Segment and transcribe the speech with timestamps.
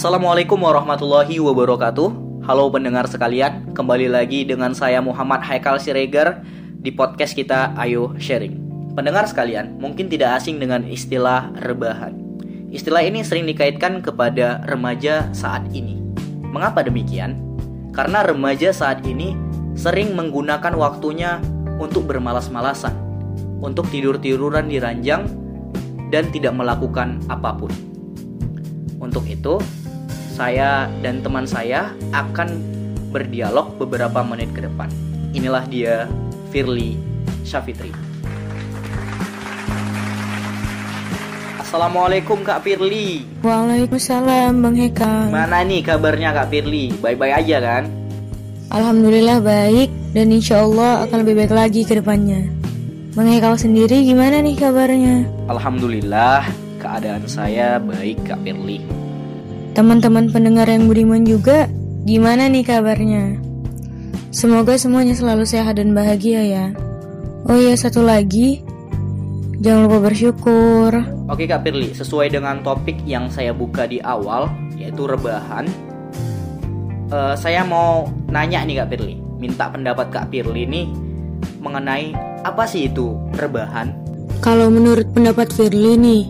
[0.00, 2.08] Assalamualaikum warahmatullahi wabarakatuh.
[2.48, 6.40] Halo pendengar sekalian, kembali lagi dengan saya Muhammad Haikal Siregar
[6.80, 8.56] di podcast kita Ayo Sharing.
[8.96, 12.16] Pendengar sekalian, mungkin tidak asing dengan istilah rebahan.
[12.72, 16.00] Istilah ini sering dikaitkan kepada remaja saat ini.
[16.48, 17.36] Mengapa demikian?
[17.92, 19.36] Karena remaja saat ini
[19.76, 21.44] sering menggunakan waktunya
[21.76, 22.96] untuk bermalas-malasan,
[23.60, 25.28] untuk tidur-tiduran di ranjang,
[26.08, 27.68] dan tidak melakukan apa pun.
[28.96, 29.60] Untuk itu,
[30.40, 32.48] saya dan teman saya akan
[33.12, 34.88] berdialog beberapa menit ke depan.
[35.36, 36.08] Inilah dia
[36.48, 36.96] Firly
[37.44, 37.92] Syafitri.
[41.60, 43.28] Assalamualaikum Kak Firly.
[43.44, 45.28] Waalaikumsalam Bang Heka.
[45.28, 46.96] Mana nih kabarnya Kak Firly?
[47.04, 47.84] Baik-baik aja kan?
[48.72, 52.48] Alhamdulillah baik dan insya Allah akan lebih baik lagi ke depannya.
[53.12, 55.28] Bang Hekal sendiri gimana nih kabarnya?
[55.52, 56.48] Alhamdulillah
[56.80, 58.99] keadaan saya baik Kak Firly.
[59.70, 61.70] Teman-teman pendengar yang budiman juga,
[62.02, 63.38] gimana nih kabarnya?
[64.34, 66.66] Semoga semuanya selalu sehat dan bahagia ya.
[67.46, 68.66] Oh iya satu lagi,
[69.62, 70.90] jangan lupa bersyukur.
[71.30, 75.70] Oke Kak Firly, sesuai dengan topik yang saya buka di awal, yaitu rebahan.
[77.10, 80.86] Uh, saya mau nanya nih Kak Firly, minta pendapat Kak Firly nih
[81.62, 82.10] mengenai
[82.42, 83.94] apa sih itu rebahan?
[84.42, 86.22] Kalau menurut pendapat Firly nih,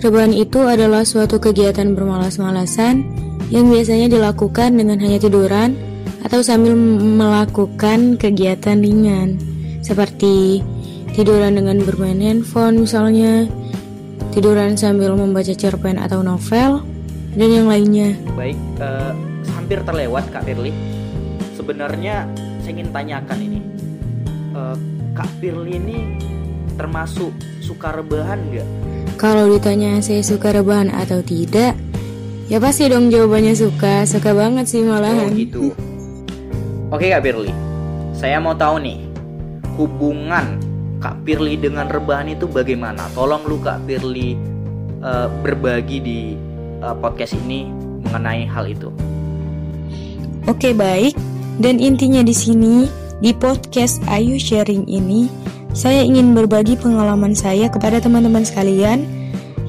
[0.00, 3.04] Rebahan itu adalah suatu kegiatan bermalas-malasan
[3.52, 5.76] yang biasanya dilakukan dengan hanya tiduran
[6.24, 9.36] atau sambil melakukan kegiatan ringan
[9.84, 10.64] seperti
[11.12, 13.44] tiduran dengan bermain handphone misalnya,
[14.32, 16.80] tiduran sambil membaca cerpen atau novel,
[17.36, 18.16] dan yang lainnya.
[18.32, 19.12] Baik, uh,
[19.52, 20.72] hampir terlewat Kak Firly.
[21.60, 22.24] Sebenarnya
[22.64, 23.60] saya ingin tanyakan ini,
[24.56, 24.80] uh,
[25.12, 25.98] Kak Firly ini
[26.80, 28.68] termasuk suka rebahan nggak?
[29.20, 31.76] Kalau ditanya saya suka rebahan atau tidak,
[32.48, 35.28] ya pasti dong jawabannya suka, suka banget sih malahan.
[35.28, 35.64] Oh gitu.
[36.88, 37.52] Oke Kak Pirli,
[38.16, 38.96] saya mau tahu nih
[39.76, 40.56] hubungan
[41.04, 43.12] Kak Pirli dengan rebahan itu bagaimana?
[43.12, 44.40] Tolong lu Kak Pirli
[45.04, 46.20] uh, berbagi di
[46.80, 47.68] uh, podcast ini
[48.08, 48.88] mengenai hal itu.
[50.48, 51.12] Oke baik,
[51.60, 52.88] dan intinya di sini
[53.20, 55.28] di podcast Ayu Sharing ini
[55.70, 59.19] saya ingin berbagi pengalaman saya kepada teman-teman sekalian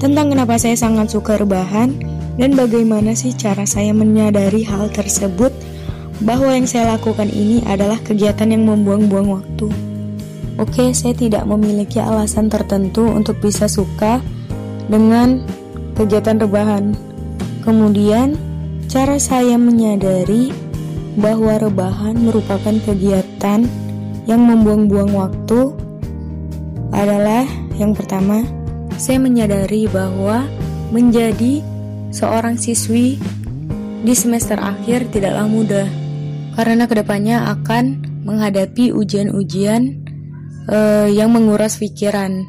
[0.02, 1.94] tentang kenapa saya sangat suka rebahan
[2.34, 5.54] dan bagaimana sih cara saya menyadari hal tersebut
[6.26, 9.70] bahwa yang saya lakukan ini adalah kegiatan yang membuang-buang waktu.
[10.58, 14.18] Oke, saya tidak memiliki alasan tertentu untuk bisa suka
[14.90, 15.38] dengan
[15.94, 16.98] kegiatan rebahan.
[17.62, 18.34] Kemudian,
[18.90, 20.50] cara saya menyadari
[21.14, 23.70] bahwa rebahan merupakan kegiatan
[24.26, 25.72] yang membuang-buang waktu
[26.90, 27.46] adalah
[27.78, 28.44] yang pertama,
[29.02, 30.46] saya menyadari bahwa
[30.94, 31.58] menjadi
[32.14, 33.18] seorang siswi
[34.06, 35.90] di semester akhir tidaklah mudah
[36.54, 40.06] karena ke depannya akan menghadapi ujian-ujian
[40.70, 42.46] uh, yang menguras pikiran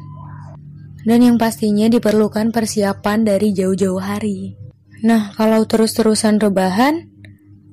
[1.02, 4.54] dan yang pastinya diperlukan persiapan dari jauh-jauh hari.
[5.02, 7.10] Nah, kalau terus-terusan rebahan,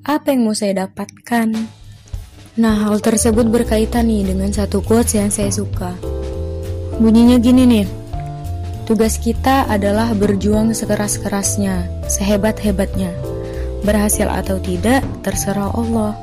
[0.04, 1.48] apa yang mau saya dapatkan?
[2.60, 5.96] Nah, hal tersebut berkaitan nih dengan satu quotes yang saya suka.
[7.00, 8.01] Bunyinya gini nih.
[8.82, 13.14] Tugas kita adalah berjuang sekeras-kerasnya, sehebat-hebatnya.
[13.86, 16.18] Berhasil atau tidak, terserah Allah.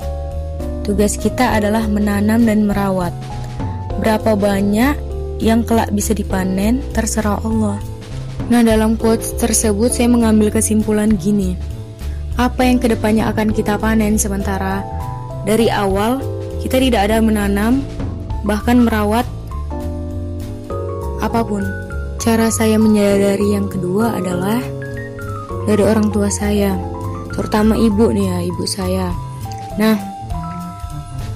[0.84, 3.16] Tugas kita adalah menanam dan merawat.
[4.04, 5.00] Berapa banyak
[5.40, 7.80] yang kelak bisa dipanen, terserah Allah.
[8.52, 11.56] Nah, dalam quotes tersebut saya mengambil kesimpulan gini.
[12.36, 14.84] Apa yang ke depannya akan kita panen sementara
[15.48, 16.20] dari awal
[16.60, 17.80] kita tidak ada menanam,
[18.44, 19.24] bahkan merawat
[21.24, 21.89] apa pun.
[22.20, 24.60] Cara saya menyadari yang kedua adalah
[25.64, 26.76] dari orang tua saya,
[27.32, 29.08] terutama ibu nih ya, ibu saya.
[29.80, 29.96] Nah,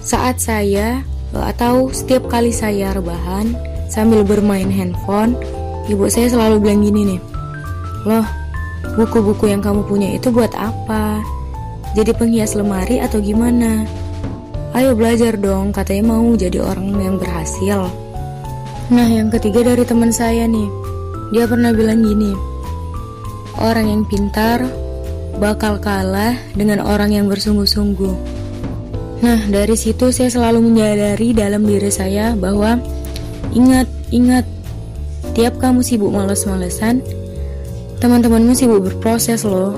[0.04, 1.00] saat saya
[1.32, 3.56] atau setiap kali saya rebahan
[3.88, 5.40] sambil bermain handphone,
[5.88, 7.22] ibu saya selalu bilang gini nih,
[8.04, 8.28] loh,
[9.00, 11.24] buku-buku yang kamu punya itu buat apa?
[11.96, 13.88] Jadi penghias lemari atau gimana?
[14.76, 18.03] Ayo belajar dong, katanya mau jadi orang yang berhasil.
[18.92, 20.68] Nah, yang ketiga dari teman saya nih.
[21.32, 22.36] Dia pernah bilang gini.
[23.56, 24.68] Orang yang pintar
[25.40, 28.16] bakal kalah dengan orang yang bersungguh-sungguh.
[29.24, 32.76] Nah, dari situ saya selalu menyadari dalam diri saya bahwa
[33.56, 34.44] ingat, ingat,
[35.32, 37.00] tiap kamu sibuk males-malesan,
[38.04, 39.72] teman-temanmu sibuk berproses loh.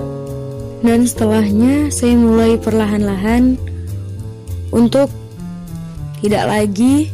[0.82, 3.54] Dan setelahnya saya mulai perlahan-lahan
[4.74, 5.14] untuk
[6.26, 7.14] tidak lagi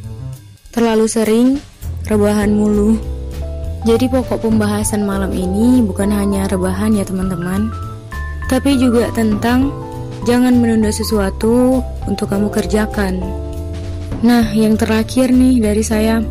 [0.71, 1.59] terlalu sering
[2.07, 2.97] rebahan mulu.
[3.81, 7.73] Jadi pokok pembahasan malam ini bukan hanya rebahan ya teman-teman,
[8.45, 9.73] tapi juga tentang
[10.25, 13.17] jangan menunda sesuatu untuk kamu kerjakan.
[14.21, 16.21] Nah, yang terakhir nih dari saya.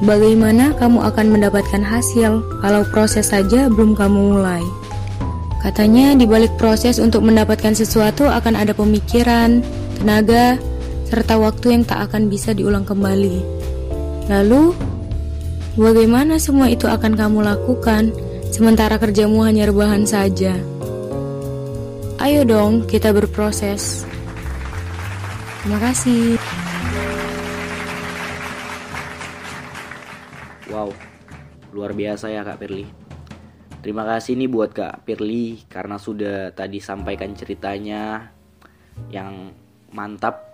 [0.00, 4.64] Bagaimana kamu akan mendapatkan hasil kalau proses saja belum kamu mulai?
[5.60, 9.60] Katanya di balik proses untuk mendapatkan sesuatu akan ada pemikiran,
[10.00, 10.56] tenaga,
[11.10, 13.42] serta waktu yang tak akan bisa diulang kembali.
[14.30, 14.70] Lalu,
[15.74, 18.14] bagaimana semua itu akan kamu lakukan
[18.54, 20.54] sementara kerjamu hanya rebahan saja?
[22.22, 24.06] Ayo dong, kita berproses.
[25.66, 26.38] Terima kasih.
[30.70, 30.94] Wow,
[31.74, 32.86] luar biasa ya Kak Pirli.
[33.82, 38.30] Terima kasih nih buat Kak Pirli karena sudah tadi sampaikan ceritanya
[39.10, 39.50] yang
[39.90, 40.49] mantap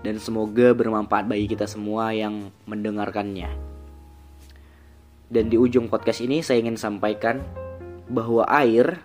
[0.00, 3.52] dan semoga bermanfaat bagi kita semua yang mendengarkannya.
[5.30, 7.44] Dan di ujung podcast ini saya ingin sampaikan
[8.10, 8.98] bahwa air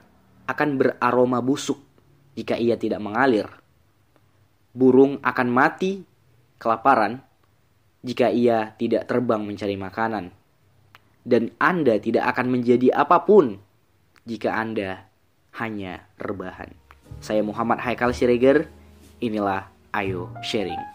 [0.49, 1.77] akan beraroma busuk
[2.33, 3.45] jika ia tidak mengalir.
[4.73, 6.01] Burung akan mati
[6.57, 7.21] kelaparan
[8.01, 10.33] jika ia tidak terbang mencari makanan.
[11.25, 13.57] Dan Anda tidak akan menjadi apa pun
[14.25, 15.09] jika Anda
[15.57, 16.73] hanya rebahan.
[17.21, 18.69] Saya Muhammad Haikal Siregar,
[19.21, 20.94] inilah Ayo Sharing.